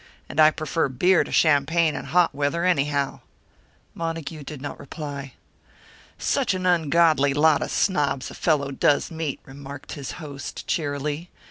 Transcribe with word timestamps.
And 0.27 0.39
I 0.39 0.49
prefer 0.49 0.89
beer 0.89 1.23
to 1.23 1.31
champagne 1.31 1.93
in 1.95 2.05
hot 2.05 2.33
weather, 2.33 2.65
anyhow." 2.65 3.19
Montague 3.93 4.41
did 4.45 4.59
not 4.59 4.79
reply. 4.79 5.33
"Such 6.17 6.55
an 6.55 6.65
ungodly 6.65 7.35
lot 7.35 7.61
of 7.61 7.69
snobs 7.69 8.31
a 8.31 8.33
fellow 8.33 8.71
does 8.71 9.11
meet!" 9.11 9.39
remarked 9.45 9.91
his 9.91 10.13
host, 10.13 10.65
cheerily. 10.65 11.29